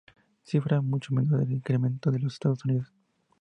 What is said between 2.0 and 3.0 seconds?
en los Estados Unidos.